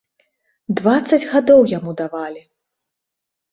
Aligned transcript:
Дваццаць 0.79 1.19
гадоў 1.35 1.61
яму 1.77 1.95
давалі! 2.01 2.43